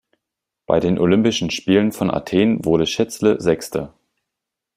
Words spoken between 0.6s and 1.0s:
Bei den